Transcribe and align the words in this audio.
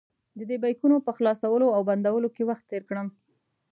ددې 0.39 0.57
بیکونو 0.63 0.97
په 1.05 1.11
خلاصولو 1.17 1.67
او 1.75 1.81
بندولو 1.89 2.29
کې 2.35 2.43
وخت 2.49 2.63
تېر 2.71 2.83
کړم. 2.89 3.07